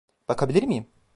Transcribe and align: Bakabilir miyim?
Bakabilir 0.29 0.63
miyim? 0.63 0.87